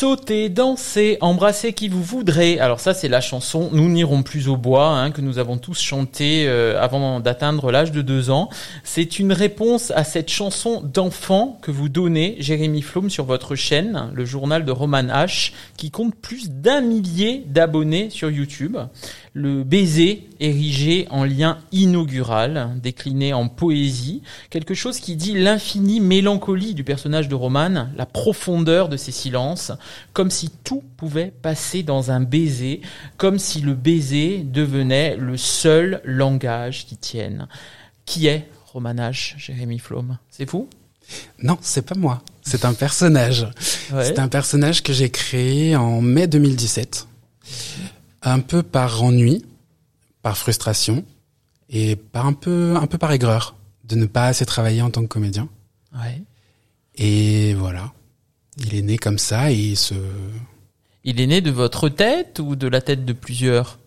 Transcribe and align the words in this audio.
Sautez, 0.00 0.48
dansez, 0.48 1.18
embrassez 1.20 1.74
qui 1.74 1.90
vous 1.90 2.02
voudrez. 2.02 2.58
Alors 2.58 2.80
ça, 2.80 2.94
c'est 2.94 3.06
la 3.06 3.20
chanson 3.20 3.68
Nous 3.72 3.86
n'irons 3.90 4.22
plus 4.22 4.48
au 4.48 4.56
bois 4.56 4.86
hein, 4.86 5.10
que 5.10 5.20
nous 5.20 5.36
avons 5.36 5.58
tous 5.58 5.78
chanté 5.78 6.48
euh, 6.48 6.80
avant 6.80 7.20
d'atteindre 7.20 7.70
l'âge 7.70 7.92
de 7.92 8.00
deux 8.00 8.30
ans. 8.30 8.48
C'est 8.82 9.18
une 9.18 9.30
réponse 9.30 9.90
à 9.90 10.04
cette 10.04 10.30
chanson 10.30 10.80
d'enfant 10.80 11.58
que 11.60 11.70
vous 11.70 11.90
donnez, 11.90 12.36
Jérémy 12.38 12.80
Flom, 12.80 13.10
sur 13.10 13.26
votre 13.26 13.56
chaîne, 13.56 14.10
le 14.14 14.24
journal 14.24 14.64
de 14.64 14.72
Roman 14.72 15.02
H, 15.02 15.52
qui 15.76 15.90
compte 15.90 16.14
plus 16.14 16.48
d'un 16.48 16.80
millier 16.80 17.44
d'abonnés 17.46 18.08
sur 18.08 18.30
YouTube 18.30 18.78
le 19.32 19.62
baiser 19.62 20.28
érigé 20.40 21.06
en 21.10 21.24
lien 21.24 21.58
inaugural, 21.72 22.70
décliné 22.82 23.32
en 23.32 23.48
poésie, 23.48 24.22
quelque 24.50 24.74
chose 24.74 24.98
qui 24.98 25.14
dit 25.14 25.38
l'infinie 25.38 26.00
mélancolie 26.00 26.74
du 26.74 26.82
personnage 26.82 27.28
de 27.28 27.34
Roman, 27.34 27.88
la 27.96 28.06
profondeur 28.06 28.88
de 28.88 28.96
ses 28.96 29.12
silences, 29.12 29.72
comme 30.12 30.30
si 30.30 30.50
tout 30.64 30.82
pouvait 30.96 31.32
passer 31.42 31.82
dans 31.82 32.10
un 32.10 32.20
baiser, 32.20 32.80
comme 33.16 33.38
si 33.38 33.60
le 33.60 33.74
baiser 33.74 34.42
devenait 34.44 35.16
le 35.16 35.36
seul 35.36 36.00
langage 36.04 36.86
qui 36.86 36.96
tienne. 36.96 37.48
Qui 38.04 38.26
est 38.26 38.48
Roman 38.72 38.94
H, 38.94 39.34
Jérémy 39.38 39.78
Flom 39.78 40.18
C'est 40.30 40.48
vous? 40.48 40.68
Non, 41.42 41.58
c'est 41.60 41.82
pas 41.82 41.96
moi. 41.96 42.22
C'est 42.42 42.64
un 42.64 42.74
personnage. 42.74 43.48
C'est 43.90 44.18
un 44.18 44.28
personnage 44.28 44.82
que 44.82 44.92
j'ai 44.92 45.10
créé 45.10 45.76
en 45.76 46.00
mai 46.00 46.26
2017 46.26 47.06
un 48.22 48.40
peu 48.40 48.62
par 48.62 49.02
ennui, 49.02 49.44
par 50.22 50.36
frustration 50.36 51.04
et 51.68 51.96
par 51.96 52.26
un 52.26 52.32
peu, 52.32 52.76
un 52.76 52.86
peu 52.86 52.98
par 52.98 53.12
aigreur 53.12 53.56
de 53.84 53.96
ne 53.96 54.06
pas 54.06 54.26
assez 54.26 54.46
travailler 54.46 54.82
en 54.82 54.90
tant 54.90 55.02
que 55.02 55.06
comédien. 55.06 55.48
Ouais. 55.94 56.22
Et 56.96 57.54
voilà. 57.54 57.92
Il 58.60 58.74
est 58.74 58.82
né 58.82 58.98
comme 58.98 59.18
ça 59.18 59.50
et 59.50 59.56
il 59.56 59.76
se. 59.76 59.94
Il 61.04 61.20
est 61.20 61.26
né 61.26 61.40
de 61.40 61.50
votre 61.50 61.88
tête 61.88 62.40
ou 62.42 62.56
de 62.56 62.68
la 62.68 62.80
tête 62.80 63.04
de 63.04 63.12
plusieurs? 63.12 63.78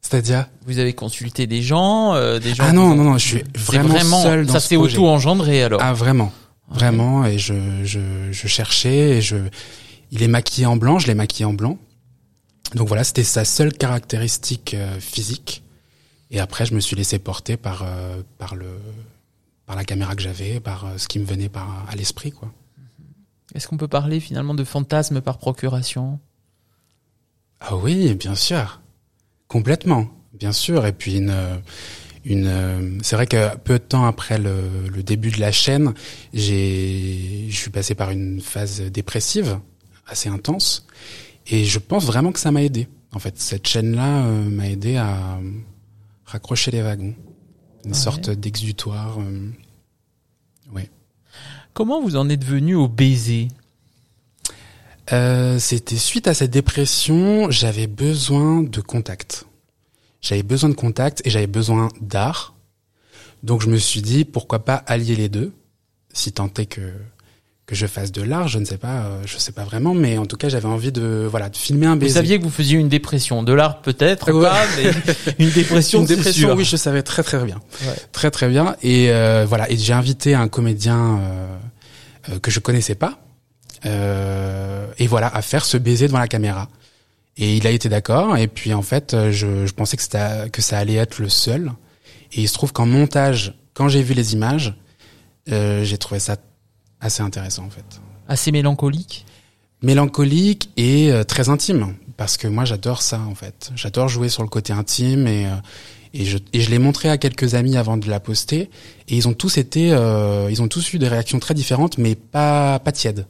C'est-à-dire 0.00 0.48
Vous 0.66 0.78
avez 0.78 0.94
consulté 0.94 1.46
des 1.46 1.62
gens, 1.62 2.14
euh, 2.14 2.38
des 2.38 2.54
gens. 2.54 2.64
Ah 2.66 2.72
non, 2.72 2.94
non, 2.94 3.04
non, 3.04 3.18
je 3.18 3.26
suis 3.26 3.44
vraiment, 3.54 4.22
seul 4.22 4.46
dans 4.46 4.54
Ça 4.54 4.60
s'est 4.60 4.76
auto-engendré 4.76 5.62
alors. 5.62 5.80
Ah 5.82 5.92
vraiment, 5.92 6.32
vraiment. 6.68 7.24
Et 7.24 7.38
je, 7.38 7.84
je, 7.84 8.00
je 8.30 8.48
cherchais 8.48 9.18
et 9.18 9.20
je. 9.20 9.36
Il 10.10 10.22
est 10.22 10.28
maquillé 10.28 10.66
en 10.66 10.76
blanc, 10.76 10.98
je 10.98 11.06
l'ai 11.06 11.14
maquillé 11.14 11.44
en 11.44 11.54
blanc. 11.54 11.78
Donc 12.74 12.88
voilà, 12.88 13.04
c'était 13.04 13.24
sa 13.24 13.44
seule 13.44 13.72
caractéristique 13.72 14.74
euh, 14.74 14.98
physique. 14.98 15.62
Et 16.30 16.40
après, 16.40 16.64
je 16.64 16.74
me 16.74 16.80
suis 16.80 16.96
laissé 16.96 17.18
porter 17.18 17.58
par 17.58 17.82
euh, 17.82 18.22
par 18.38 18.54
le 18.54 18.68
par 19.66 19.76
la 19.76 19.84
caméra 19.84 20.16
que 20.16 20.22
j'avais, 20.22 20.60
par 20.60 20.86
ce 20.96 21.06
qui 21.08 21.18
me 21.18 21.26
venait 21.26 21.50
par 21.50 21.86
à 21.88 21.94
l'esprit, 21.94 22.32
quoi. 22.32 22.50
Est-ce 23.54 23.68
qu'on 23.68 23.76
peut 23.76 23.88
parler 23.88 24.20
finalement 24.20 24.54
de 24.54 24.64
fantasme 24.64 25.20
par 25.20 25.38
procuration? 25.38 26.18
Ah 27.60 27.76
oui, 27.76 28.14
bien 28.14 28.34
sûr, 28.34 28.80
complètement, 29.48 30.08
bien 30.32 30.52
sûr. 30.52 30.86
Et 30.86 30.92
puis 30.92 31.16
une 31.16 31.62
une, 32.24 33.00
c'est 33.02 33.16
vrai 33.16 33.26
que 33.26 33.56
peu 33.58 33.74
de 33.74 33.84
temps 33.84 34.04
après 34.04 34.38
le, 34.38 34.88
le 34.88 35.02
début 35.02 35.30
de 35.30 35.40
la 35.40 35.50
chaîne, 35.50 35.92
j'ai, 36.32 37.46
je 37.48 37.56
suis 37.56 37.70
passé 37.70 37.94
par 37.94 38.10
une 38.10 38.40
phase 38.40 38.80
dépressive 38.80 39.58
assez 40.06 40.28
intense. 40.28 40.86
Et 41.48 41.64
je 41.64 41.78
pense 41.78 42.04
vraiment 42.04 42.32
que 42.32 42.38
ça 42.38 42.52
m'a 42.52 42.62
aidé. 42.62 42.88
En 43.12 43.18
fait, 43.18 43.38
cette 43.38 43.66
chaîne-là 43.66 44.24
euh, 44.24 44.48
m'a 44.48 44.68
aidé 44.68 44.96
à 44.96 45.38
raccrocher 46.24 46.70
les 46.70 46.82
wagons, 46.82 47.14
une 47.84 47.94
sorte 47.94 48.30
d'exutoire. 48.30 49.18
Euh, 49.18 49.50
ouais. 50.72 50.88
Comment 51.74 52.02
vous 52.02 52.16
en 52.16 52.28
êtes 52.28 52.44
venu 52.44 52.74
au 52.74 52.86
baiser 52.86 53.48
euh, 55.10 55.58
C'était 55.58 55.96
suite 55.96 56.28
à 56.28 56.34
cette 56.34 56.50
dépression, 56.50 57.50
j'avais 57.50 57.86
besoin 57.86 58.62
de 58.62 58.80
contact. 58.82 59.46
J'avais 60.20 60.42
besoin 60.42 60.68
de 60.68 60.74
contact 60.74 61.22
et 61.24 61.30
j'avais 61.30 61.46
besoin 61.46 61.88
d'art. 62.02 62.54
Donc 63.42 63.62
je 63.62 63.70
me 63.70 63.78
suis 63.78 64.02
dit 64.02 64.26
pourquoi 64.26 64.64
pas 64.66 64.74
allier 64.74 65.16
les 65.16 65.30
deux, 65.30 65.52
si 66.12 66.30
tant 66.32 66.52
est 66.58 66.66
que 66.66 66.92
que 67.72 67.78
je 67.78 67.86
fasse 67.86 68.12
de 68.12 68.20
l'art, 68.20 68.48
je 68.48 68.58
ne 68.58 68.66
sais 68.66 68.76
pas, 68.76 69.06
euh, 69.06 69.22
je 69.24 69.38
sais 69.38 69.50
pas 69.50 69.64
vraiment, 69.64 69.94
mais 69.94 70.18
en 70.18 70.26
tout 70.26 70.36
cas 70.36 70.50
j'avais 70.50 70.66
envie 70.66 70.92
de 70.92 71.26
voilà 71.28 71.48
de 71.48 71.56
filmer 71.56 71.86
un 71.86 71.96
baiser. 71.96 72.12
Vous 72.12 72.16
saviez 72.16 72.38
que 72.38 72.44
vous 72.44 72.50
faisiez 72.50 72.78
une 72.78 72.90
dépression, 72.90 73.42
de 73.42 73.54
l'art 73.54 73.80
peut-être 73.80 74.30
pas, 74.42 74.60
mais 74.76 74.90
une 75.38 75.50
dépression. 75.50 76.00
une 76.00 76.06
dépression, 76.06 76.48
sûr. 76.48 76.56
oui, 76.56 76.66
je 76.66 76.76
savais 76.76 77.02
très 77.02 77.22
très 77.22 77.42
bien, 77.42 77.62
ouais. 77.86 77.94
très 78.12 78.30
très 78.30 78.50
bien. 78.50 78.76
Et 78.82 79.10
euh, 79.10 79.46
voilà, 79.48 79.70
et 79.70 79.78
j'ai 79.78 79.94
invité 79.94 80.34
un 80.34 80.48
comédien 80.48 81.18
euh, 82.28 82.38
que 82.40 82.50
je 82.50 82.60
connaissais 82.60 82.94
pas, 82.94 83.20
et 83.86 85.06
voilà, 85.06 85.34
à 85.34 85.40
faire 85.40 85.64
ce 85.64 85.78
baiser 85.78 86.08
devant 86.08 86.18
la 86.18 86.28
caméra. 86.28 86.68
Et 87.38 87.56
il 87.56 87.66
a 87.66 87.70
été 87.70 87.88
d'accord. 87.88 88.36
Et 88.36 88.48
puis 88.48 88.74
en 88.74 88.82
fait, 88.82 89.16
je, 89.30 89.64
je 89.64 89.72
pensais 89.72 89.96
que 89.96 90.62
ça 90.62 90.78
allait 90.78 90.96
être 90.96 91.20
le 91.20 91.30
seul. 91.30 91.72
Et 92.34 92.42
il 92.42 92.48
se 92.48 92.52
trouve 92.52 92.74
qu'en 92.74 92.84
montage, 92.84 93.54
quand 93.72 93.88
j'ai 93.88 94.02
vu 94.02 94.12
les 94.12 94.34
images, 94.34 94.74
j'ai 95.46 95.96
trouvé 95.98 96.20
ça 96.20 96.36
assez 97.02 97.22
intéressant 97.22 97.64
en 97.64 97.70
fait. 97.70 98.00
Assez 98.28 98.52
mélancolique 98.52 99.26
Mélancolique 99.82 100.70
et 100.76 101.10
euh, 101.10 101.24
très 101.24 101.48
intime 101.48 101.96
parce 102.16 102.36
que 102.36 102.46
moi 102.46 102.64
j'adore 102.64 103.02
ça 103.02 103.20
en 103.20 103.34
fait. 103.34 103.72
J'adore 103.74 104.08
jouer 104.08 104.28
sur 104.28 104.44
le 104.44 104.48
côté 104.48 104.72
intime 104.72 105.26
et 105.26 105.46
euh, 105.46 105.56
et 106.14 106.24
je 106.24 106.38
et 106.52 106.60
je 106.60 106.70
l'ai 106.70 106.78
montré 106.78 107.08
à 107.08 107.18
quelques 107.18 107.54
amis 107.54 107.76
avant 107.76 107.96
de 107.96 108.08
la 108.08 108.20
poster 108.20 108.70
et 109.08 109.16
ils 109.16 109.26
ont 109.26 109.34
tous 109.34 109.58
été 109.58 109.92
euh, 109.92 110.48
ils 110.50 110.62
ont 110.62 110.68
tous 110.68 110.92
eu 110.92 110.98
des 110.98 111.08
réactions 111.08 111.40
très 111.40 111.54
différentes 111.54 111.98
mais 111.98 112.14
pas 112.14 112.78
pas 112.78 112.92
tièdes. 112.92 113.26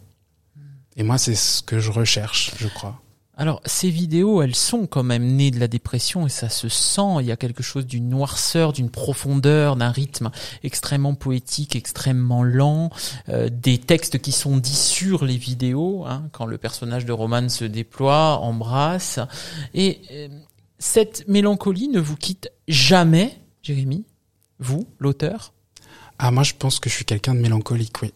Et 0.97 1.03
moi 1.05 1.17
c'est 1.17 1.35
ce 1.35 1.63
que 1.63 1.79
je 1.81 1.91
recherche, 1.91 2.53
je 2.59 2.69
crois. 2.69 3.01
Alors, 3.35 3.63
ces 3.65 3.89
vidéos, 3.89 4.43
elles 4.43 4.55
sont 4.55 4.87
quand 4.87 5.03
même 5.03 5.25
nées 5.25 5.51
de 5.51 5.59
la 5.59 5.67
dépression 5.67 6.27
et 6.27 6.31
ça 6.31 6.51
se 6.51 6.69
sent. 6.69 7.21
Il 7.21 7.27
y 7.27 7.33
a 7.33 7.37
quelque 7.37 7.63
chose 7.63 7.87
d'une 7.87 8.11
noirceur, 8.11 8.75
d'une 8.75 8.91
profondeur, 8.91 9.77
d'un 9.77 9.91
rythme 9.91 10.31
extrêmement 10.63 11.15
poétique, 11.15 11.75
extrêmement 11.75 12.43
lent, 12.43 12.91
euh, 13.31 13.49
des 13.51 13.79
textes 13.79 14.19
qui 14.19 14.33
sont 14.33 14.59
dits 14.59 14.75
sur 14.75 15.25
les 15.25 15.39
vidéos, 15.39 16.05
hein, 16.07 16.29
quand 16.33 16.45
le 16.45 16.59
personnage 16.59 17.07
de 17.07 17.13
Roman 17.13 17.49
se 17.49 17.65
déploie, 17.65 18.39
embrasse. 18.39 19.19
Et 19.73 20.03
euh, 20.11 20.29
cette 20.79 21.27
mélancolie 21.27 21.89
ne 21.89 22.01
vous 22.01 22.17
quitte 22.17 22.51
jamais, 22.69 23.39
Jérémy? 23.63 24.05
Vous, 24.59 24.87
l'auteur? 24.99 25.55
Ah, 26.19 26.31
moi, 26.31 26.43
je 26.43 26.53
pense 26.53 26.79
que 26.81 26.91
je 26.91 26.95
suis 26.95 27.07
quelqu'un 27.07 27.35
de 27.35 27.41
mélancolique, 27.41 28.03
oui. 28.03 28.13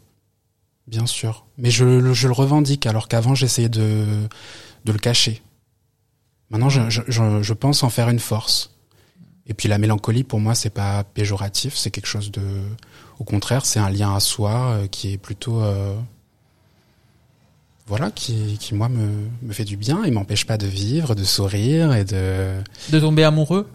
Bien 0.86 1.06
sûr. 1.06 1.46
Mais 1.58 1.70
je, 1.70 1.84
le 1.84 2.32
revendique, 2.32 2.86
alors 2.86 3.08
qu'avant, 3.08 3.34
j'essayais 3.34 3.68
de 3.68 4.04
de 4.84 4.92
le 4.92 4.98
cacher. 4.98 5.42
Maintenant, 6.50 6.68
je, 6.68 6.80
je, 6.88 7.52
pense 7.52 7.82
en 7.82 7.90
faire 7.90 8.08
une 8.08 8.20
force. 8.20 8.70
Et 9.48 9.54
puis 9.54 9.68
la 9.68 9.78
mélancolie, 9.78 10.22
pour 10.22 10.40
moi, 10.40 10.54
c'est 10.54 10.70
pas 10.70 11.02
péjoratif, 11.02 11.74
c'est 11.74 11.90
quelque 11.90 12.06
chose 12.06 12.30
de, 12.30 12.42
au 13.18 13.24
contraire, 13.24 13.66
c'est 13.66 13.80
un 13.80 13.90
lien 13.90 14.14
à 14.14 14.20
soi 14.20 14.52
euh, 14.70 14.86
qui 14.86 15.12
est 15.12 15.18
plutôt, 15.18 15.60
euh, 15.60 15.94
voilà, 17.86 18.10
qui, 18.10 18.58
qui 18.58 18.74
moi 18.74 18.88
me, 18.88 19.28
me 19.42 19.52
fait 19.52 19.64
du 19.64 19.76
bien 19.76 20.04
et 20.04 20.10
m'empêche 20.10 20.46
pas 20.46 20.56
de 20.56 20.66
vivre, 20.66 21.14
de 21.14 21.24
sourire 21.24 21.94
et 21.94 22.04
de. 22.04 22.60
De 22.90 23.00
tomber 23.00 23.24
amoureux? 23.24 23.68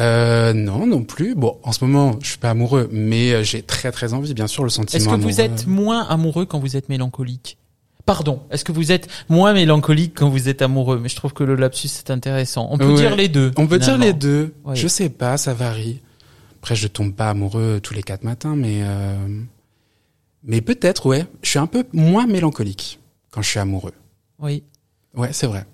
Euh, 0.00 0.52
non, 0.52 0.86
non 0.86 1.02
plus. 1.02 1.34
Bon, 1.34 1.58
en 1.62 1.72
ce 1.72 1.84
moment, 1.84 2.16
je 2.22 2.28
suis 2.30 2.38
pas 2.38 2.50
amoureux, 2.50 2.88
mais 2.92 3.32
euh, 3.32 3.42
j'ai 3.42 3.62
très 3.62 3.90
très 3.92 4.14
envie, 4.14 4.34
bien 4.34 4.46
sûr, 4.46 4.62
le 4.64 4.70
sentiment. 4.70 4.96
Est-ce 4.98 5.08
que 5.08 5.14
amoureux. 5.14 5.30
vous 5.32 5.40
êtes 5.40 5.66
moins 5.66 6.04
amoureux 6.08 6.46
quand 6.46 6.58
vous 6.60 6.76
êtes 6.76 6.88
mélancolique? 6.88 7.58
Pardon, 8.06 8.40
est-ce 8.50 8.64
que 8.64 8.72
vous 8.72 8.90
êtes 8.90 9.06
moins 9.28 9.52
mélancolique 9.52 10.14
quand 10.16 10.30
vous 10.30 10.48
êtes 10.48 10.62
amoureux? 10.62 10.98
Mais 10.98 11.08
je 11.10 11.16
trouve 11.16 11.34
que 11.34 11.44
le 11.44 11.56
lapsus 11.56 11.88
c'est 11.88 12.10
intéressant. 12.10 12.68
On 12.70 12.78
peut 12.78 12.86
Ouais. 12.86 12.94
dire 12.94 13.16
les 13.16 13.28
deux. 13.28 13.52
On 13.56 13.66
peut 13.66 13.78
dire 13.78 13.98
les 13.98 14.12
deux. 14.14 14.54
Je 14.72 14.88
sais 14.88 15.10
pas, 15.10 15.36
ça 15.36 15.52
varie. 15.52 16.00
Après, 16.62 16.74
je 16.74 16.88
tombe 16.88 17.12
pas 17.14 17.28
amoureux 17.30 17.80
tous 17.82 17.92
les 17.94 18.02
quatre 18.02 18.24
matins, 18.24 18.56
mais 18.56 18.78
euh, 18.82 19.14
mais 20.42 20.60
peut-être, 20.62 21.04
ouais. 21.06 21.26
Je 21.42 21.50
suis 21.50 21.58
un 21.58 21.66
peu 21.66 21.84
moins 21.92 22.26
mélancolique 22.26 22.98
quand 23.30 23.42
je 23.42 23.48
suis 23.50 23.58
amoureux. 23.58 23.92
Oui. 24.38 24.62
Ouais, 25.14 25.32
c'est 25.32 25.46
vrai. 25.46 25.66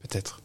Peut-être. 0.00 0.40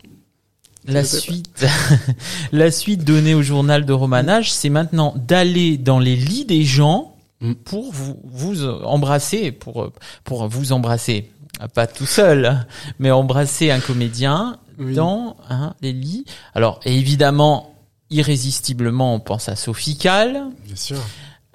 La 0.88 1.04
suite, 1.04 1.66
la 2.52 2.72
suite 2.72 3.04
donnée 3.04 3.34
au 3.34 3.42
journal 3.42 3.86
de 3.86 3.94
Romanage, 3.94 4.52
c'est 4.52 4.70
maintenant 4.70 5.14
d'aller 5.18 5.78
dans 5.78 6.00
les 6.00 6.16
lits 6.16 6.46
des 6.46 6.64
gens 6.64 7.14
Mm. 7.40 7.54
pour 7.54 7.92
vous 7.92 8.20
vous 8.24 8.66
embrasser, 8.66 9.52
pour 9.52 9.92
pour 10.24 10.48
vous 10.48 10.72
embrasser, 10.72 11.30
pas 11.76 11.86
tout 11.86 12.08
seul, 12.08 12.66
mais 12.98 13.12
embrasser 13.12 13.70
un 13.70 13.80
comédien 13.80 14.58
Oui. 14.80 14.96
dans 14.96 15.38
hein, 15.50 15.76
les 15.82 15.94
lits. 15.94 16.26
Alors 16.56 16.80
évidemment, 16.86 17.76
irrésistiblement, 18.10 19.14
on 19.14 19.20
pense 19.20 19.50
à 19.50 19.56
Sophie 19.56 19.98
Calle. 19.98 20.46
Bien 20.66 20.76
sûr. 20.76 20.98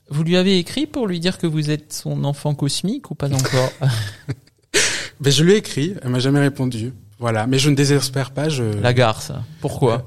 Vous 0.08 0.22
lui 0.22 0.36
avez 0.36 0.58
écrit 0.58 0.86
pour 0.86 1.08
lui 1.08 1.18
dire 1.18 1.38
que 1.38 1.48
vous 1.48 1.70
êtes 1.70 1.92
son 1.92 2.22
enfant 2.24 2.54
cosmique 2.54 3.10
ou 3.10 3.14
pas 3.14 3.32
encore? 3.32 3.72
Ben, 5.20 5.32
je 5.32 5.44
lui 5.44 5.52
ai 5.52 5.56
écrit, 5.56 5.94
elle 6.02 6.10
m'a 6.10 6.18
jamais 6.18 6.40
répondu. 6.40 6.92
Voilà, 7.22 7.46
mais 7.46 7.58
je 7.58 7.70
ne 7.70 7.74
désespère 7.76 8.32
pas. 8.32 8.48
Je 8.50 8.64
La 8.64 8.92
garce. 8.92 9.32
Pourquoi 9.62 10.02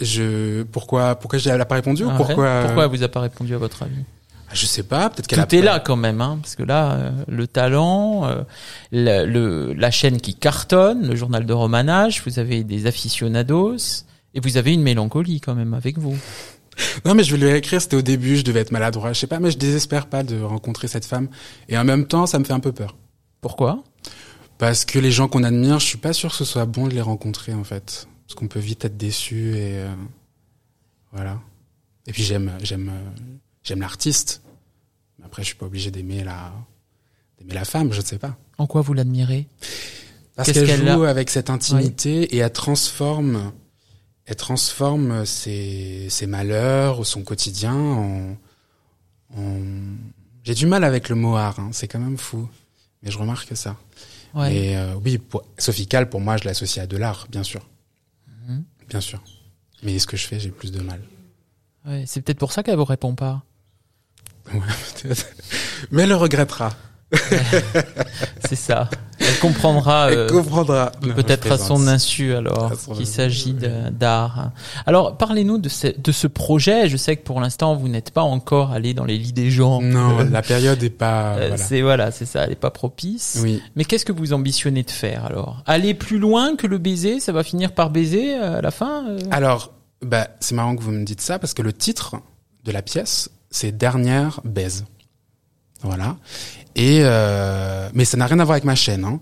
je 0.00 0.62
pourquoi 0.64 1.14
pourquoi 1.14 1.38
elle 1.46 1.58
a 1.60 1.64
pas 1.64 1.76
répondu 1.76 2.04
Ah 2.06 2.12
pourquoi 2.18 2.60
Pourquoi 2.64 2.84
elle 2.84 2.90
vous 2.90 3.02
a 3.02 3.08
pas 3.08 3.20
répondu 3.20 3.54
à 3.54 3.58
votre 3.58 3.82
avis 3.84 4.02
Ah, 4.48 4.52
Je 4.52 4.66
sais 4.66 4.82
pas, 4.82 5.08
peut-être 5.08 5.26
qu'elle 5.26 5.40
a 5.40 5.46
Tout 5.46 5.54
est 5.54 5.60
pas- 5.60 5.64
là 5.64 5.80
quand 5.80 5.96
même, 5.96 6.20
hein, 6.20 6.38
parce 6.42 6.54
que 6.54 6.62
là, 6.64 6.92
euh, 6.92 7.10
le 7.28 7.46
talent, 7.46 8.26
euh, 8.28 8.42
le, 8.92 9.24
le- 9.24 9.72
la 9.72 9.90
chaîne 9.90 10.20
qui 10.20 10.34
cartonne, 10.34 11.08
le 11.08 11.16
journal 11.16 11.46
de 11.46 11.52
Romanage, 11.54 12.22
vous 12.26 12.38
avez 12.38 12.62
des 12.62 12.86
aficionados, 12.86 13.76
et 14.34 14.40
vous 14.40 14.56
avez 14.58 14.74
une 14.74 14.82
mélancolie 14.82 15.40
quand 15.40 15.54
même 15.54 15.72
avec 15.72 15.96
vous. 15.98 16.16
Non, 17.06 17.14
mais 17.14 17.24
je 17.24 17.34
vais 17.34 17.46
lui 17.46 17.56
écrire, 17.56 17.80
c'était 17.80 17.96
au 17.96 18.02
début, 18.02 18.36
je 18.36 18.42
devais 18.44 18.60
être 18.60 18.72
maladroit, 18.72 19.14
je 19.14 19.18
sais 19.20 19.26
pas, 19.26 19.38
mais 19.40 19.50
je 19.50 19.56
désespère 19.56 20.08
pas 20.08 20.22
de 20.22 20.38
rencontrer 20.42 20.88
cette 20.88 21.06
femme. 21.06 21.28
Et 21.70 21.78
en 21.78 21.84
même 21.84 22.06
temps, 22.06 22.26
ça 22.26 22.38
me 22.38 22.44
fait 22.44 22.52
un 22.52 22.60
peu 22.60 22.72
peur. 22.72 22.96
Pourquoi? 23.40 23.82
Parce 24.58 24.84
que 24.84 24.98
les 24.98 25.10
gens 25.10 25.28
qu'on 25.28 25.42
admire, 25.44 25.78
je 25.78 25.86
suis 25.86 25.98
pas 25.98 26.12
sûr 26.12 26.30
que 26.30 26.36
ce 26.36 26.44
soit 26.44 26.64
bon 26.66 26.86
de 26.88 26.94
les 26.94 27.00
rencontrer, 27.02 27.52
en 27.52 27.64
fait. 27.64 28.08
Parce 28.26 28.34
qu'on 28.34 28.48
peut 28.48 28.58
vite 28.60 28.84
être 28.84 28.96
déçu 28.96 29.54
et, 29.56 29.78
euh, 29.80 29.94
voilà. 31.12 31.40
Et 32.06 32.12
puis 32.12 32.22
j'aime, 32.22 32.52
j'aime, 32.62 32.88
euh, 32.88 33.20
j'aime 33.62 33.80
l'artiste. 33.80 34.42
Mais 35.18 35.26
Après, 35.26 35.42
je 35.42 35.48
suis 35.48 35.56
pas 35.56 35.66
obligé 35.66 35.90
d'aimer 35.90 36.24
la, 36.24 36.52
d'aimer 37.38 37.54
la 37.54 37.64
femme, 37.64 37.92
je 37.92 38.00
ne 38.00 38.04
sais 38.04 38.18
pas. 38.18 38.36
En 38.58 38.66
quoi 38.66 38.80
vous 38.80 38.94
l'admirez? 38.94 39.46
Parce 40.34 40.48
qu'elle 40.52 40.66
joue 40.96 41.04
a 41.04 41.08
avec 41.10 41.30
cette 41.30 41.50
intimité 41.50 42.22
et 42.34 42.38
elle 42.38 42.52
transforme, 42.52 43.52
elle 44.26 44.36
transforme 44.36 45.24
ses, 45.26 46.08
ses 46.10 46.26
malheurs 46.26 46.98
ou 47.00 47.04
son 47.04 47.22
quotidien 47.22 47.74
en, 47.74 48.36
en- 49.36 49.96
J'ai 50.44 50.54
du 50.54 50.66
mal 50.66 50.84
avec 50.84 51.08
le 51.08 51.14
mot 51.16 51.36
art, 51.36 51.58
hein, 51.58 51.70
c'est 51.72 51.88
quand 51.88 51.98
même 51.98 52.18
fou, 52.18 52.48
mais 53.02 53.10
je 53.10 53.18
remarque 53.18 53.56
ça. 53.56 53.76
Ouais. 54.36 54.54
Et 54.54 54.76
euh, 54.76 54.94
oui, 55.04 55.18
pour, 55.18 55.42
Sophie 55.58 55.88
pour 56.10 56.20
moi, 56.20 56.36
je 56.36 56.44
l'associe 56.44 56.82
à 56.84 56.86
de 56.86 56.96
l'art, 56.96 57.26
bien 57.30 57.42
sûr, 57.42 57.66
Mhm. 58.46 58.64
bien 58.88 59.00
sûr. 59.00 59.22
Mais 59.82 59.98
ce 59.98 60.06
que 60.06 60.16
je 60.16 60.26
fais, 60.26 60.38
j'ai 60.38 60.50
plus 60.50 60.70
de 60.70 60.80
mal. 60.80 61.00
Ouais, 61.86 62.04
c'est 62.06 62.20
peut-être 62.20 62.38
pour 62.38 62.52
ça 62.52 62.62
qu'elle 62.62 62.76
vous 62.76 62.84
répond 62.84 63.14
pas. 63.14 63.42
Ouais, 64.54 64.60
peut-être. 65.02 65.26
mais 65.90 66.02
elle 66.02 66.10
le 66.10 66.16
regrettera. 66.16 66.72
C'est 68.48 68.56
ça. 68.56 68.88
Elle 69.36 69.40
comprendra. 69.40 70.06
euh, 70.08 70.26
elle 70.28 70.32
comprendra. 70.34 70.92
Peut-être 71.14 71.52
à 71.52 71.58
son 71.58 71.86
insu 71.88 72.34
alors 72.34 72.72
qu'il 72.94 73.06
s'agit 73.06 73.54
d'art. 73.92 74.50
Alors 74.86 75.16
parlez-nous 75.16 75.58
de 75.58 75.68
ce, 75.68 75.88
de 75.98 76.12
ce 76.12 76.26
projet. 76.26 76.88
Je 76.88 76.96
sais 76.96 77.16
que 77.16 77.22
pour 77.24 77.40
l'instant 77.40 77.76
vous 77.76 77.88
n'êtes 77.88 78.10
pas 78.10 78.22
encore 78.22 78.72
allé 78.72 78.94
dans 78.94 79.04
les 79.04 79.18
lits 79.18 79.32
des 79.32 79.50
gens. 79.50 79.80
Non, 79.80 80.20
Euh, 80.20 80.24
la 80.30 80.42
période 80.42 80.82
est 80.82 80.90
pas. 80.90 81.34
euh, 81.34 81.48
voilà. 81.48 81.56
C'est 81.58 81.82
voilà, 81.82 82.10
c'est 82.10 82.26
ça. 82.26 82.44
Elle 82.44 82.52
est 82.52 82.56
pas 82.56 82.70
propice. 82.70 83.38
Oui. 83.42 83.62
Mais 83.76 83.84
qu'est-ce 83.84 84.04
que 84.04 84.12
vous 84.12 84.32
ambitionnez 84.32 84.82
de 84.82 84.90
faire 84.90 85.24
alors? 85.26 85.62
Aller 85.66 85.94
plus 85.94 86.18
loin 86.18 86.56
que 86.56 86.66
le 86.66 86.78
baiser 86.78 87.20
Ça 87.20 87.32
va 87.32 87.42
finir 87.42 87.72
par 87.72 87.90
baiser 87.90 88.34
à 88.34 88.60
la 88.62 88.70
fin 88.70 89.04
Alors, 89.30 89.72
bah, 90.02 90.28
c'est 90.40 90.54
marrant 90.54 90.76
que 90.76 90.82
vous 90.82 90.92
me 90.92 91.04
dites 91.04 91.20
ça 91.20 91.38
parce 91.38 91.54
que 91.54 91.62
le 91.62 91.72
titre 91.72 92.16
de 92.64 92.72
la 92.72 92.82
pièce, 92.82 93.30
c'est 93.50 93.76
Dernière 93.76 94.40
baise. 94.44 94.84
Voilà. 95.82 96.16
Et 96.74 97.00
euh, 97.02 97.88
mais 97.94 98.04
ça 98.04 98.16
n'a 98.16 98.26
rien 98.26 98.38
à 98.38 98.44
voir 98.44 98.54
avec 98.54 98.64
ma 98.64 98.74
chaîne. 98.74 99.04
Hein. 99.04 99.20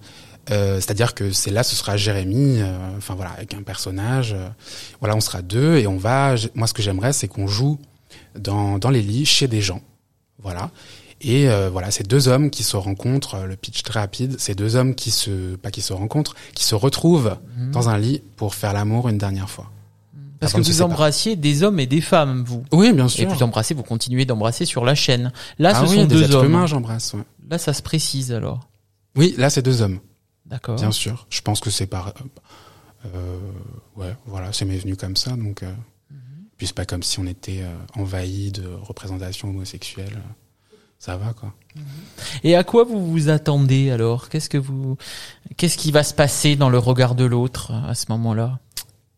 Euh, 0.50 0.76
C'est-à-dire 0.76 1.14
que 1.14 1.32
c'est 1.32 1.50
là, 1.50 1.62
ce 1.62 1.74
sera 1.76 1.96
Jérémy. 1.96 2.60
euh, 2.60 2.96
Enfin 2.98 3.14
voilà, 3.14 3.30
avec 3.32 3.54
un 3.54 3.62
personnage. 3.62 4.32
euh, 4.34 4.48
voilà, 5.00 5.16
on 5.16 5.20
sera 5.20 5.42
deux 5.42 5.76
et 5.76 5.86
on 5.86 5.96
va. 5.96 6.34
Moi, 6.54 6.66
ce 6.66 6.74
que 6.74 6.82
j'aimerais, 6.82 7.12
c'est 7.12 7.28
qu'on 7.28 7.46
joue 7.46 7.78
dans 8.38 8.78
dans 8.78 8.90
les 8.90 9.02
lits 9.02 9.26
chez 9.26 9.48
des 9.48 9.60
gens. 9.60 9.80
Voilà. 10.42 10.70
Et 11.20 11.48
euh, 11.48 11.70
voilà, 11.70 11.90
c'est 11.90 12.06
deux 12.06 12.28
hommes 12.28 12.50
qui 12.50 12.62
se 12.64 12.76
rencontrent. 12.76 13.36
euh, 13.36 13.46
Le 13.46 13.56
pitch 13.56 13.82
très 13.82 14.00
rapide. 14.00 14.36
C'est 14.38 14.54
deux 14.54 14.76
hommes 14.76 14.94
qui 14.94 15.10
se 15.10 15.54
pas 15.56 15.70
qui 15.70 15.80
se 15.80 15.92
rencontrent, 15.92 16.34
qui 16.54 16.64
se 16.64 16.74
retrouvent 16.74 17.38
Mhm. 17.56 17.70
dans 17.70 17.88
un 17.88 17.96
lit 17.98 18.22
pour 18.36 18.54
faire 18.54 18.72
l'amour 18.74 19.08
une 19.08 19.16
dernière 19.18 19.48
fois. 19.48 19.70
Parce 20.40 20.52
que 20.52 20.58
de 20.58 20.62
se 20.64 20.72
vous 20.72 20.82
embrassiez 20.82 21.36
des 21.36 21.62
hommes 21.62 21.78
et 21.80 21.86
des 21.86 22.00
femmes, 22.00 22.42
vous. 22.44 22.64
Oui, 22.72 22.92
bien 22.92 23.06
Et 23.06 23.08
sûr. 23.08 23.28
vous 23.30 23.42
embrassez, 23.42 23.74
vous 23.74 23.82
continuez 23.82 24.24
d'embrasser 24.24 24.64
sur 24.64 24.84
la 24.84 24.94
chaîne. 24.94 25.32
Là, 25.58 25.72
ah 25.74 25.84
ce 25.86 25.90
oui, 25.90 25.96
sont 25.96 26.02
des 26.02 26.14
deux 26.14 26.22
êtres 26.24 26.36
hommes. 26.36 26.46
humains, 26.46 26.66
j'embrasse. 26.66 27.14
Ouais. 27.14 27.22
Là, 27.48 27.58
ça 27.58 27.72
se 27.72 27.82
précise 27.82 28.32
alors. 28.32 28.68
Oui, 29.16 29.34
là 29.38 29.48
c'est 29.48 29.62
deux 29.62 29.80
hommes, 29.80 30.00
D'accord. 30.46 30.76
bien 30.76 30.90
sûr. 30.90 31.26
Je 31.30 31.40
pense 31.40 31.60
que 31.60 31.70
c'est 31.70 31.86
par, 31.86 32.12
euh, 33.06 33.38
ouais, 33.96 34.14
voilà, 34.26 34.52
c'est 34.52 34.64
m'est 34.64 34.78
venu 34.78 34.96
comme 34.96 35.16
ça, 35.16 35.32
donc. 35.36 35.62
Euh, 35.62 35.72
Mhm. 36.10 36.18
Puis 36.56 36.66
c'est 36.68 36.76
pas 36.76 36.84
comme 36.84 37.02
si 37.02 37.18
on 37.18 37.26
était 37.26 37.62
euh, 37.62 37.74
envahi 38.00 38.52
de 38.52 38.66
représentations 38.82 39.48
homosexuelles. 39.48 40.20
Ça 40.98 41.16
va 41.16 41.32
quoi. 41.32 41.52
Et 42.44 42.54
à 42.56 42.64
quoi 42.64 42.84
vous 42.84 43.10
vous 43.10 43.28
attendez 43.28 43.90
alors? 43.90 44.28
Qu'est-ce 44.28 44.48
que 44.48 44.56
vous, 44.58 44.96
qu'est-ce 45.56 45.76
qui 45.76 45.90
va 45.92 46.02
se 46.02 46.14
passer 46.14 46.56
dans 46.56 46.70
le 46.70 46.78
regard 46.78 47.14
de 47.14 47.24
l'autre 47.24 47.72
à 47.72 47.94
ce 47.94 48.06
moment-là? 48.10 48.58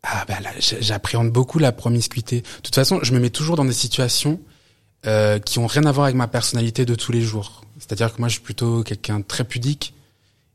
Ah 0.03 0.23
bah 0.27 0.35
là, 0.41 0.49
j'appréhende 0.79 1.31
beaucoup 1.31 1.59
la 1.59 1.71
promiscuité. 1.71 2.41
De 2.41 2.61
toute 2.63 2.75
façon, 2.75 2.99
je 3.03 3.13
me 3.13 3.19
mets 3.19 3.29
toujours 3.29 3.55
dans 3.57 3.65
des 3.65 3.73
situations 3.73 4.39
euh, 5.05 5.39
qui 5.39 5.59
ont 5.59 5.67
rien 5.67 5.83
à 5.85 5.91
voir 5.91 6.05
avec 6.05 6.15
ma 6.15 6.27
personnalité 6.27 6.85
de 6.85 6.95
tous 6.95 7.11
les 7.11 7.21
jours. 7.21 7.61
C'est-à-dire 7.79 8.13
que 8.13 8.19
moi, 8.19 8.27
je 8.29 8.33
suis 8.33 8.41
plutôt 8.41 8.83
quelqu'un 8.83 9.19
de 9.19 9.25
très 9.25 9.43
pudique. 9.43 9.93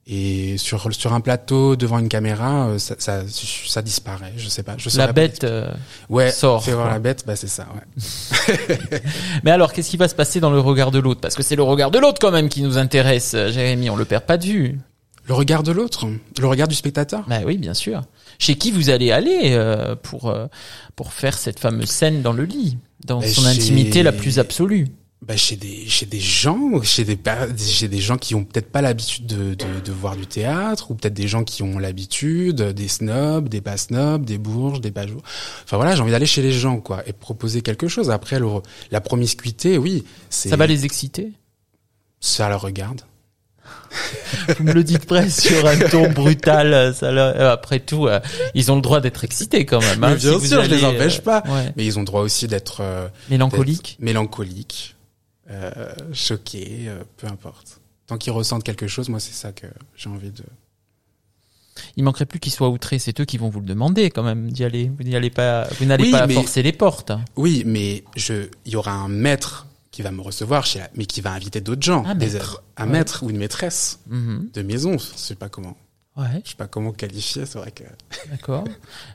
Et 0.04 0.58
sur 0.58 0.92
sur 0.92 1.12
un 1.12 1.20
plateau 1.20 1.76
devant 1.76 1.98
une 2.00 2.08
caméra, 2.08 2.66
euh, 2.66 2.78
ça 2.78 2.96
ça, 2.98 3.22
ça 3.28 3.82
disparaît. 3.82 4.32
Je 4.36 4.48
sais 4.48 4.64
pas. 4.64 4.74
Je 4.76 4.88
La 4.98 5.12
bête. 5.12 5.44
euh, 5.44 5.72
Ouais, 6.08 6.32
sort, 6.32 6.64
Fais 6.64 6.72
voir 6.72 6.90
la 6.90 6.98
bête, 6.98 7.22
bah 7.24 7.36
c'est 7.36 7.46
ça. 7.46 7.68
Ouais. 7.72 8.58
Mais 9.44 9.52
alors, 9.52 9.72
qu'est-ce 9.72 9.90
qui 9.90 9.96
va 9.96 10.08
se 10.08 10.14
passer 10.16 10.40
dans 10.40 10.50
le 10.50 10.58
regard 10.58 10.90
de 10.90 10.98
l'autre? 10.98 11.20
Parce 11.20 11.36
que 11.36 11.44
c'est 11.44 11.54
le 11.54 11.62
regard 11.62 11.92
de 11.92 12.00
l'autre 12.00 12.18
quand 12.20 12.32
même 12.32 12.48
qui 12.48 12.62
nous 12.62 12.78
intéresse, 12.78 13.34
euh, 13.34 13.52
Jérémy. 13.52 13.90
On 13.90 13.96
le 13.96 14.04
perd 14.04 14.24
pas 14.24 14.38
de 14.38 14.44
vue. 14.46 14.80
Le 15.28 15.34
regard 15.34 15.62
de 15.62 15.70
l'autre, 15.70 16.06
le 16.40 16.46
regard 16.48 16.66
du 16.66 16.74
spectateur? 16.74 17.22
Bah 17.28 17.38
oui, 17.46 17.56
bien 17.56 17.74
sûr. 17.74 18.02
Chez 18.38 18.56
qui 18.56 18.70
vous 18.70 18.90
allez 18.90 19.12
aller 19.12 19.52
euh, 19.52 19.94
pour 19.96 20.30
euh, 20.30 20.46
pour 20.96 21.12
faire 21.12 21.36
cette 21.38 21.60
fameuse 21.60 21.90
scène 21.90 22.22
dans 22.22 22.32
le 22.32 22.44
lit, 22.44 22.78
dans 23.06 23.20
Bah, 23.20 23.28
son 23.28 23.46
intimité 23.46 24.02
la 24.02 24.12
plus 24.12 24.38
absolue? 24.38 24.88
Bah 25.24 25.36
chez 25.36 25.54
des 25.54 25.88
chez 25.88 26.04
des 26.04 26.18
gens, 26.18 26.82
chez 26.82 27.04
des 27.04 27.16
chez 27.56 27.86
des 27.86 28.00
gens 28.00 28.16
qui 28.16 28.34
ont 28.34 28.42
peut-être 28.44 28.72
pas 28.72 28.82
l'habitude 28.82 29.24
de, 29.26 29.54
de 29.54 29.80
de 29.84 29.92
voir 29.92 30.16
du 30.16 30.26
théâtre, 30.26 30.90
ou 30.90 30.96
peut-être 30.96 31.14
des 31.14 31.28
gens 31.28 31.44
qui 31.44 31.62
ont 31.62 31.78
l'habitude, 31.78 32.60
des 32.60 32.88
snobs, 32.88 33.48
des 33.48 33.60
pas 33.60 33.76
snobs, 33.76 34.24
des 34.24 34.38
bourges, 34.38 34.80
des 34.80 34.90
pas. 34.90 35.04
Enfin 35.62 35.76
voilà, 35.76 35.94
j'ai 35.94 36.02
envie 36.02 36.10
d'aller 36.10 36.26
chez 36.26 36.42
les 36.42 36.50
gens 36.50 36.80
quoi 36.80 37.04
et 37.06 37.12
proposer 37.12 37.62
quelque 37.62 37.86
chose. 37.86 38.10
Après 38.10 38.40
le, 38.40 38.48
la 38.90 39.00
promiscuité, 39.00 39.78
oui, 39.78 40.02
c'est 40.28 40.48
Ça 40.48 40.56
va 40.56 40.66
les 40.66 40.84
exciter? 40.84 41.30
Ça 42.18 42.48
leur 42.48 42.62
regarde. 42.62 43.02
Vous 44.58 44.64
me 44.64 44.72
le 44.72 44.82
dites 44.84 45.06
presque 45.06 45.40
sur 45.48 45.66
un 45.66 45.78
ton 45.78 46.10
brutal. 46.10 46.72
euh, 46.72 46.92
Ça 46.92 47.10
leur- 47.12 47.34
euh, 47.36 47.52
Après 47.52 47.80
tout, 47.80 48.06
euh, 48.06 48.20
ils 48.54 48.72
ont 48.72 48.76
le 48.76 48.82
droit 48.82 49.00
d'être 49.00 49.24
excités 49.24 49.64
quand 49.66 49.80
même. 49.80 50.02
hein, 50.02 50.10
Mais 50.10 50.16
bien 50.16 50.40
si 50.40 50.48
sûr, 50.48 50.64
je 50.64 50.70
les 50.70 50.84
allez, 50.84 50.96
empêche 50.96 51.20
pas. 51.20 51.42
ouais. 51.48 51.72
Mais 51.76 51.84
ils 51.84 51.96
ont 51.98 52.00
le 52.02 52.06
droit 52.06 52.22
aussi 52.22 52.46
d'être 52.48 52.78
euh, 52.80 53.08
Mélancolique. 53.30 53.96
d'être 53.98 54.04
mélancoliques, 54.04 54.96
euh, 55.50 55.70
choqués, 56.12 56.84
euh, 56.86 57.02
peu 57.18 57.26
importe. 57.26 57.80
Tant 58.06 58.16
qu'ils 58.18 58.32
ressentent 58.32 58.64
quelque 58.64 58.86
chose, 58.88 59.08
moi 59.08 59.20
c'est 59.20 59.34
ça 59.34 59.52
que 59.52 59.66
j'ai 59.96 60.08
envie 60.08 60.30
de. 60.30 60.42
Il 61.96 62.04
manquerait 62.04 62.26
plus 62.26 62.38
qu'ils 62.38 62.52
soient 62.52 62.68
outrés. 62.68 62.98
C'est 62.98 63.18
eux 63.20 63.24
qui 63.24 63.38
vont 63.38 63.48
vous 63.48 63.60
le 63.60 63.66
demander 63.66 64.10
quand 64.10 64.22
même 64.22 64.50
d'y 64.50 64.64
aller. 64.64 64.90
Vous 64.96 65.04
n'y 65.04 65.16
allez 65.16 65.30
pas. 65.30 65.66
Vous 65.78 65.86
n'allez 65.86 66.04
Oui, 66.04 66.10
pas 66.10 66.26
mais- 66.26 66.34
forcer 66.34 66.62
les 66.62 66.72
portes. 66.72 67.12
Oui, 67.36 67.62
mais 67.66 68.04
je, 68.16 68.48
il 68.66 68.72
y 68.72 68.76
aura 68.76 68.92
un 68.92 69.08
maître 69.08 69.66
qui 69.92 70.02
va 70.02 70.10
me 70.10 70.20
recevoir, 70.22 70.66
chez 70.66 70.80
la- 70.80 70.90
mais 70.96 71.06
qui 71.06 71.20
va 71.20 71.30
inviter 71.32 71.60
d'autres 71.60 71.82
gens. 71.82 72.04
Un 72.04 72.14
Des- 72.16 72.26
maître. 72.30 72.62
un 72.76 72.86
Ouais. 72.86 72.90
maître 72.92 73.22
ou 73.22 73.30
une 73.30 73.36
maîtresse 73.38 74.00
Mhm. 74.08 74.48
de 74.52 74.62
maison. 74.62 74.98
Je 74.98 75.04
sais 75.16 75.34
pas 75.36 75.48
comment. 75.48 75.76
Ouais, 76.16 76.42
Je 76.44 76.50
sais 76.50 76.56
pas 76.56 76.66
comment 76.66 76.92
qualifier. 76.92 77.46
C'est 77.46 77.58
vrai 77.58 77.70
que. 77.70 77.84
d'accord. 78.30 78.64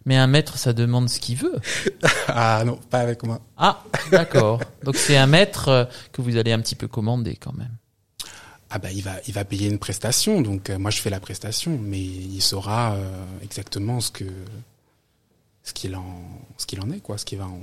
Mais 0.05 0.15
un 0.17 0.25
maître, 0.27 0.57
ça 0.57 0.73
demande 0.73 1.09
ce 1.09 1.19
qu'il 1.19 1.37
veut. 1.37 1.55
Ah 2.29 2.63
non, 2.65 2.77
pas 2.89 2.99
avec 2.99 3.23
moi. 3.23 3.39
Ah, 3.57 3.83
d'accord. 4.11 4.61
Donc 4.83 4.95
c'est 4.95 5.17
un 5.17 5.27
maître 5.27 5.67
euh, 5.69 5.85
que 6.11 6.21
vous 6.21 6.37
allez 6.37 6.51
un 6.51 6.59
petit 6.61 6.75
peu 6.75 6.87
commander 6.87 7.35
quand 7.35 7.53
même. 7.53 7.75
Ah 8.69 8.79
bah 8.79 8.91
il 8.91 9.01
va, 9.01 9.13
il 9.27 9.33
va 9.33 9.45
payer 9.45 9.69
une 9.69 9.79
prestation. 9.79 10.41
Donc 10.41 10.69
euh, 10.69 10.77
moi 10.77 10.91
je 10.91 10.99
fais 11.01 11.09
la 11.09 11.19
prestation, 11.21 11.79
mais 11.81 12.01
il 12.01 12.41
saura 12.41 12.93
euh, 12.95 13.23
exactement 13.41 14.01
ce 14.01 14.11
que, 14.11 14.25
ce 15.63 15.73
qu'il 15.73 15.95
en, 15.95 16.21
ce 16.57 16.65
qu'il 16.65 16.81
en 16.81 16.91
est 16.91 16.99
quoi, 16.99 17.17
ce 17.17 17.25
qu'il 17.25 17.37
va, 17.37 17.45
en- 17.45 17.59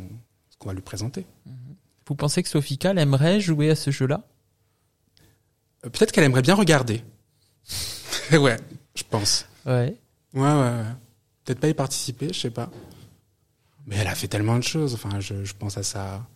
ce 0.51 0.57
qu'on 0.59 0.69
va 0.71 0.75
lui 0.75 0.81
présenter. 0.83 1.27
Vous 2.07 2.15
pensez 2.15 2.43
que 2.43 2.49
Sophie 2.49 2.79
Kahl 2.79 2.99
aimerait 2.99 3.41
jouer 3.41 3.71
à 3.71 3.77
ce 3.77 3.91
jeu-là? 3.91 4.23
Euh, 5.85 5.89
Peut-être 5.91 6.13
qu'elle 6.13 6.25
aimerait 6.25 6.43
bien 6.43 6.55
regarder. 6.55 7.03
ouais, 8.33 8.59
je 8.95 9.03
pense. 9.09 9.47
Ouais. 9.67 9.97
Ouais, 10.35 10.41
ouais, 10.43 10.53
ouais. 10.53 10.85
Peut-être 11.45 11.61
pas 11.61 11.69
y 11.69 11.75
participer, 11.75 12.29
je 12.33 12.41
sais 12.41 12.51
pas. 12.51 12.71
Mais 13.87 13.97
elle 13.97 14.07
a 14.09 14.15
fait 14.15 14.29
tellement 14.29 14.57
de 14.57 14.63
choses. 14.65 14.95
Enfin, 14.95 15.21
je, 15.21 15.45
je 15.45 15.55
pense 15.55 15.77
à 15.79 15.83
ça. 15.83 16.27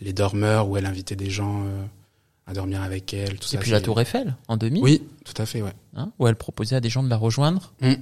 Les 0.00 0.12
dormeurs, 0.12 0.68
où 0.68 0.76
elle 0.76 0.86
invitait 0.86 1.16
des 1.16 1.30
gens 1.30 1.64
euh, 1.66 1.84
à 2.46 2.52
dormir 2.52 2.82
avec 2.82 3.12
elle, 3.14 3.38
tout 3.38 3.46
Et 3.48 3.52
ça. 3.52 3.58
puis 3.58 3.68
c'est- 3.68 3.74
la 3.74 3.80
Tour 3.80 4.00
Eiffel 4.00 4.34
en 4.48 4.56
2000, 4.56 4.82
Oui, 4.82 5.02
tout 5.24 5.40
à 5.40 5.46
fait, 5.46 5.62
ouais. 5.62 5.72
hein, 5.94 6.12
où 6.18 6.26
elle 6.26 6.34
proposait 6.36 6.76
à 6.76 6.80
des 6.80 6.90
gens 6.90 7.02
de 7.02 7.08
la 7.08 7.16
rejoindre. 7.16 7.72
Mm. 7.80 7.92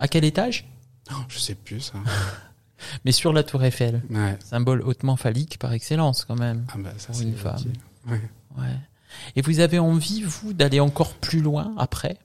À 0.00 0.08
quel 0.08 0.24
étage? 0.24 0.66
Non, 1.10 1.18
je 1.28 1.38
sais 1.38 1.54
plus 1.54 1.80
ça. 1.80 1.94
Mais 3.04 3.12
sur 3.12 3.32
la 3.32 3.42
Tour 3.42 3.64
Eiffel, 3.64 4.02
Ouais. 4.10 4.36
symbole 4.44 4.82
hautement 4.82 5.16
phallique 5.16 5.58
par 5.58 5.72
excellence 5.72 6.24
quand 6.24 6.36
même. 6.38 6.64
Ah 6.72 6.78
bah 6.78 6.92
ça 6.98 7.08
c'est 7.12 7.24
une 7.24 7.34
femme. 7.36 7.62
Ouais. 8.08 8.20
Ouais. 8.58 8.64
Et 9.34 9.42
vous 9.42 9.60
avez 9.60 9.78
envie, 9.78 10.22
vous, 10.22 10.52
d'aller 10.52 10.80
encore 10.80 11.14
plus 11.14 11.40
loin 11.40 11.74
après? 11.78 12.18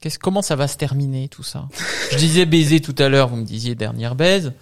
Qu'est-ce, 0.00 0.18
comment 0.18 0.42
ça 0.42 0.54
va 0.54 0.68
se 0.68 0.76
terminer 0.76 1.28
tout 1.28 1.42
ça? 1.42 1.66
Je 2.12 2.18
disais 2.18 2.44
baiser 2.44 2.80
tout 2.80 2.94
à 2.98 3.08
l'heure, 3.08 3.28
vous 3.28 3.36
me 3.36 3.44
disiez 3.46 3.74
dernière 3.74 4.14
baise, 4.14 4.52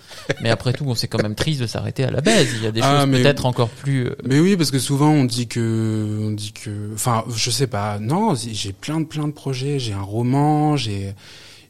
mais 0.40 0.50
après 0.50 0.73
tout, 0.73 0.85
bon, 0.85 0.94
c'est 0.94 1.09
quand 1.09 1.21
même 1.21 1.35
triste 1.35 1.61
de 1.61 1.66
s'arrêter 1.66 2.04
à 2.04 2.12
la 2.12 2.21
baise. 2.21 2.49
Il 2.54 2.62
y 2.62 2.66
a 2.66 2.71
des 2.71 2.80
Ah, 2.80 3.00
choses 3.02 3.11
peut-être 3.11 3.44
encore 3.44 3.71
plus. 3.71 4.06
euh, 4.06 4.16
Mais 4.25 4.38
oui, 4.38 4.56
parce 4.56 4.71
que 4.71 4.78
souvent 4.78 5.11
on 5.11 5.25
dit 5.25 5.49
que, 5.49 6.18
on 6.23 6.30
dit 6.30 6.52
que, 6.52 6.92
enfin, 6.94 7.25
je 7.35 7.50
sais 7.50 7.66
pas. 7.66 7.99
Non, 7.99 8.37
j'ai 8.37 8.73
plein 8.73 9.00
de 9.00 9.04
plein 9.06 9.26
de 9.26 9.32
projets. 9.32 9.80
J'ai 9.80 9.94
un 9.94 10.02
roman, 10.02 10.76
j'ai 10.76 11.12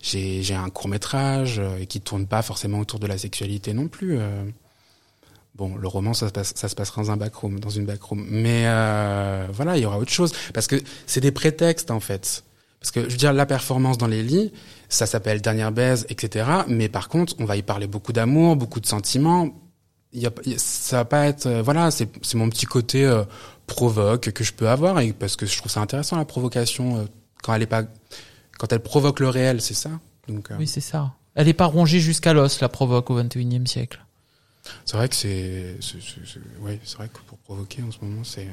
j'ai 0.03 0.55
un 0.55 0.69
court 0.69 0.89
métrage 0.89 1.59
euh, 1.61 1.85
qui 1.85 2.01
tourne 2.01 2.27
pas 2.27 2.43
forcément 2.43 2.81
autour 2.81 2.99
de 2.99 3.07
la 3.07 3.17
sexualité 3.19 3.73
non 3.73 3.89
plus. 3.89 4.19
euh. 4.19 4.45
Bon, 5.55 5.77
le 5.77 5.87
roman, 5.87 6.15
ça 6.15 6.29
se 6.29 6.33
passe, 6.33 6.53
ça 6.57 6.69
se 6.69 6.75
passera 6.75 7.03
dans 7.03 7.11
un 7.11 7.17
backroom, 7.17 7.61
dans 7.61 7.69
une 7.71 7.85
backroom. 7.85 8.27
Mais 8.29 8.65
euh, 8.67 9.47
voilà, 9.53 9.77
il 9.77 9.83
y 9.83 9.87
aura 9.87 9.99
autre 9.99 10.11
chose 10.11 10.33
parce 10.55 10.67
que 10.67 10.77
c'est 11.07 11.21
des 11.21 11.31
prétextes 11.31 11.91
en 11.91 12.01
fait. 12.01 12.43
Parce 12.81 12.91
que 12.91 13.05
je 13.05 13.11
veux 13.11 13.17
dire, 13.17 13.33
la 13.33 13.47
performance 13.47 13.97
dans 13.99 14.09
les 14.09 14.23
lits, 14.23 14.51
ça 14.89 15.07
s'appelle 15.07 15.41
dernière 15.41 15.71
baise, 15.71 16.05
etc. 16.09 16.47
Mais 16.69 16.89
par 16.89 17.09
contre, 17.09 17.35
on 17.39 17.45
va 17.45 17.57
y 17.57 17.63
parler 17.63 17.87
beaucoup 17.87 18.13
d'amour, 18.13 18.57
beaucoup 18.57 18.81
de 18.81 18.87
sentiments. 18.87 19.51
Y 20.15 20.27
a, 20.27 20.31
y 20.47 20.55
a- 20.55 20.59
ça 20.59 20.97
va 20.97 21.05
pas 21.05 21.27
être, 21.27 21.47
euh, 21.47 21.63
voilà, 21.63 21.91
c'est 21.91 22.09
mon 22.35 22.49
petit 22.49 22.67
côté 22.67 23.05
euh, 23.05 23.23
provoque 23.67 24.33
que 24.33 24.43
je 24.45 24.53
peux 24.53 24.69
avoir 24.69 24.99
et 25.01 25.13
parce 25.13 25.37
que 25.37 25.47
je 25.47 25.57
trouve 25.59 25.71
ça 25.71 25.81
intéressant 25.81 26.17
la 26.17 26.25
provocation 26.25 27.07
quand 27.43 27.55
elle 27.55 27.63
est 27.63 27.67
pas, 27.67 27.85
quand 28.59 28.73
elle 28.73 28.81
provoque 28.83 29.21
le 29.21 29.29
réel, 29.29 29.61
c'est 29.61 29.75
ça. 29.75 29.91
Donc 30.29 30.51
euh, 30.51 30.57
Oui, 30.59 30.67
c'est 30.67 30.81
ça. 30.81 31.15
Elle 31.35 31.49
est 31.49 31.53
pas 31.55 31.67
rongée 31.67 32.01
jusqu'à 32.01 32.33
l'os, 32.33 32.61
la 32.61 32.69
provoque 32.69 33.11
au 33.11 33.21
21e 33.21 33.67
siècle. 33.67 34.05
c'est 34.85 34.97
vrai 34.97 35.09
que 35.09 35.17
c'est, 35.17 35.77
c'est, 35.81 36.01
c'est- 36.01 36.21
c'est- 36.27 36.63
ouais, 36.63 36.79
c'est 36.85 36.97
vrai 36.97 37.09
que 37.09 37.19
pour 37.27 37.39
provoquer 37.39 37.83
en 37.83 37.91
ce 37.91 37.99
moment, 38.03 38.23
c'est. 38.25 38.47
euh, 38.47 38.51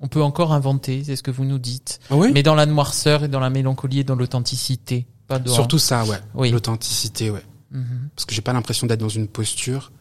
On 0.00 0.08
peut 0.08 0.22
encore 0.22 0.52
inventer, 0.52 1.04
c'est 1.04 1.16
ce 1.16 1.22
que 1.22 1.30
vous 1.30 1.44
nous 1.44 1.58
dites. 1.58 2.00
Ah 2.10 2.16
oui. 2.16 2.30
Mais 2.32 2.42
dans 2.42 2.54
la 2.54 2.64
noirceur 2.66 3.24
et 3.24 3.28
dans 3.28 3.40
la 3.40 3.50
mélancolie 3.50 3.98
et 4.00 4.04
dans 4.04 4.14
l'authenticité. 4.14 5.06
Pas 5.26 5.38
dans... 5.38 5.52
Surtout 5.52 5.78
ça, 5.78 6.04
ouais. 6.06 6.18
Oui. 6.34 6.50
L'authenticité, 6.50 7.30
ouais. 7.30 7.44
Mhm. 7.70 8.08
Parce 8.16 8.24
que 8.24 8.34
j'ai 8.34 8.40
pas 8.40 8.52
l'impression 8.54 8.86
d'être 8.86 9.00
dans 9.00 9.08
une 9.10 9.28
posture. 9.28 9.92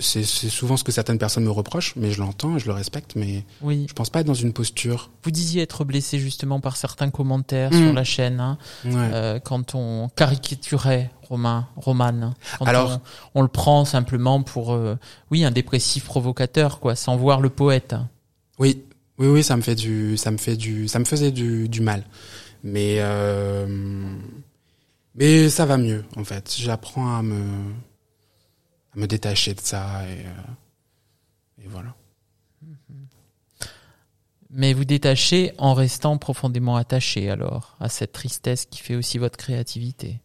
C'est, 0.00 0.24
souvent 0.24 0.76
ce 0.76 0.82
que 0.82 0.90
certaines 0.90 1.18
personnes 1.18 1.44
me 1.44 1.50
reprochent, 1.52 1.94
mais 1.94 2.10
je 2.10 2.18
l'entends, 2.20 2.56
et 2.56 2.58
je 2.58 2.66
le 2.66 2.72
respecte, 2.72 3.14
mais 3.14 3.44
Oui. 3.62 3.86
je 3.88 3.92
pense 3.94 4.10
pas 4.10 4.20
être 4.20 4.26
dans 4.26 4.34
une 4.34 4.52
posture. 4.52 5.10
Vous 5.22 5.30
disiez 5.30 5.62
être 5.62 5.84
blessé 5.84 6.18
justement 6.18 6.58
par 6.60 6.76
certains 6.76 7.10
commentaires 7.10 7.72
Mm. 7.72 7.76
sur 7.84 7.92
la 7.92 8.02
chaîne, 8.04 8.40
hein, 8.40 8.58
Ouais. 8.84 8.92
euh, 8.96 9.38
quand 9.38 9.76
on 9.76 10.08
caricaturait 10.16 11.10
Romain, 11.28 11.68
Roman. 11.76 12.34
Quand 12.58 12.64
Alors- 12.64 13.00
on, 13.34 13.40
on 13.40 13.42
le 13.42 13.48
prend 13.48 13.84
simplement 13.84 14.42
pour, 14.42 14.72
euh, 14.72 14.96
oui, 15.30 15.44
un 15.44 15.50
dépressif 15.52 16.04
provocateur, 16.04 16.80
quoi, 16.80 16.96
sans 16.96 17.16
voir 17.16 17.40
le 17.40 17.50
poète. 17.50 17.94
Oui, 18.58 18.82
oui, 19.18 19.28
oui, 19.28 19.44
ça 19.44 19.56
me 19.56 19.62
fait 19.62 19.74
du, 19.76 20.16
ça 20.16 20.30
me 20.32 20.38
fait 20.38 20.56
du, 20.56 20.88
ça 20.88 20.98
me 20.98 21.04
faisait 21.04 21.30
du, 21.30 21.68
du 21.68 21.80
mal. 21.82 22.04
Mais, 22.64 22.96
euh, 22.98 23.66
mais 25.14 25.48
ça 25.48 25.66
va 25.66 25.76
mieux 25.76 26.04
en 26.16 26.24
fait. 26.24 26.54
J'apprends 26.58 27.16
à 27.16 27.22
me, 27.22 27.40
à 28.94 28.98
me 28.98 29.06
détacher 29.06 29.54
de 29.54 29.60
ça 29.60 30.02
et, 30.08 30.26
euh, 30.26 31.64
et 31.64 31.68
voilà. 31.68 31.94
Mais 34.50 34.72
vous 34.72 34.84
détachez 34.84 35.52
en 35.58 35.74
restant 35.74 36.16
profondément 36.16 36.76
attaché 36.76 37.28
alors 37.28 37.76
à 37.80 37.88
cette 37.88 38.12
tristesse 38.12 38.64
qui 38.64 38.80
fait 38.80 38.94
aussi 38.94 39.18
votre 39.18 39.36
créativité. 39.36 40.20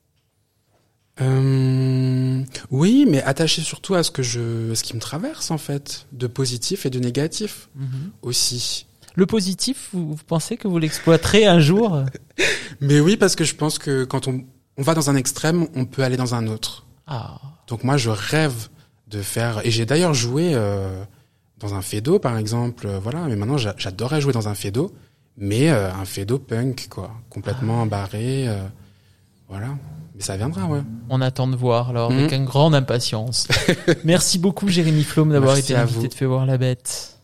Euh, 1.22 2.44
oui, 2.72 3.06
mais 3.08 3.22
attaché 3.22 3.62
surtout 3.62 3.96
à 3.96 4.04
ce 4.04 4.12
que 4.12 4.24
je, 4.24 4.72
à 4.72 4.76
ce 4.76 4.84
qui 4.84 4.96
me 4.96 5.02
traverse 5.02 5.52
en 5.52 5.58
fait, 5.58 6.08
de 6.12 6.28
positif 6.28 6.86
et 6.86 6.90
de 6.90 7.00
négatif 7.00 7.70
aussi. 8.22 8.88
Le 9.16 9.28
positif, 9.28 9.90
vous, 9.94 10.16
vous 10.16 10.24
pensez 10.26 10.58
que 10.58 10.68
vous 10.68 10.80
l'exploiterez 10.80 11.46
un 11.46 11.60
jour? 11.60 12.04
Mais 12.82 13.00
oui, 13.00 13.16
parce 13.16 13.36
que 13.36 13.44
je 13.44 13.54
pense 13.54 13.78
que 13.78 14.06
quand 14.06 14.28
on, 14.28 14.44
on 14.78 14.82
va 14.82 14.96
dans 14.96 15.12
un 15.12 15.16
extrême, 15.16 15.68
on 15.76 15.86
peut 15.86 16.04
aller 16.04 16.18
dans 16.18 16.34
un 16.34 16.48
autre. 16.48 16.88
Ah, 17.06 17.40
Donc 17.68 17.84
moi, 17.84 17.98
je 17.98 18.10
rêve 18.10 18.70
de 19.08 19.22
faire. 19.22 19.62
Et 19.66 19.72
j'ai 19.72 19.86
d'ailleurs 19.86 20.14
joué 20.14 20.52
euh, 20.54 21.04
dans 21.60 21.74
un 21.76 21.82
fedo, 21.82 22.20
par 22.20 22.38
exemple. 22.38 22.88
euh, 22.88 23.00
voilà. 23.00 23.22
Mais 23.28 23.36
maintenant, 23.36 23.58
j'a- 23.58 23.76
j'adorerais 23.78 24.22
jouer 24.22 24.34
dans 24.34 24.48
un 24.48 24.56
fedo, 24.56 24.92
mais 25.38 25.70
euh, 25.70 25.92
un 25.94 26.06
fedo 26.06 26.40
punk, 26.40 26.88
quoi, 26.90 27.12
complètement 27.30 27.86
barré. 27.86 28.48
euh, 28.48 28.62
voilà. 29.50 29.68
Mais 30.16 30.22
ça 30.22 30.38
viendra, 30.38 30.66
ouais. 30.68 30.82
on 31.10 31.22
attend 31.22 31.48
de 31.48 31.56
voir 31.56 31.90
alors 31.90 32.12
Mhm. 32.12 32.20
avec 32.20 32.32
une 32.34 32.46
grande 32.46 32.76
impatience. 32.76 33.48
Merci 34.04 34.38
beaucoup 34.40 34.68
Jérémy 34.68 35.04
Flom 35.04 35.30
d'avoir 35.30 35.58
été 35.58 35.74
à 35.76 35.82
invité 35.82 36.00
vous. 36.02 36.08
de 36.08 36.14
Fait 36.14 36.26
voir 36.26 36.46
la 36.46 36.58
bête. 36.58 37.18